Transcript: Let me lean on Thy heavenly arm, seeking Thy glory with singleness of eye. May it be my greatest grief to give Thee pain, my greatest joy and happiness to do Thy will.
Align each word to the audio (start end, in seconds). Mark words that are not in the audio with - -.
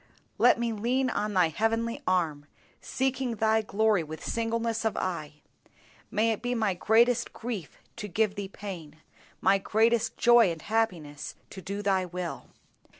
Let 0.39 0.57
me 0.59 0.73
lean 0.73 1.11
on 1.11 1.35
Thy 1.35 1.49
heavenly 1.49 2.01
arm, 2.07 2.47
seeking 2.81 3.35
Thy 3.35 3.61
glory 3.61 4.01
with 4.01 4.25
singleness 4.25 4.83
of 4.83 4.97
eye. 4.97 5.43
May 6.09 6.31
it 6.31 6.41
be 6.41 6.55
my 6.55 6.73
greatest 6.73 7.33
grief 7.33 7.77
to 7.97 8.07
give 8.07 8.33
Thee 8.33 8.47
pain, 8.49 8.95
my 9.41 9.59
greatest 9.59 10.17
joy 10.17 10.49
and 10.51 10.63
happiness 10.63 11.35
to 11.51 11.61
do 11.61 11.83
Thy 11.83 12.07
will. 12.07 12.47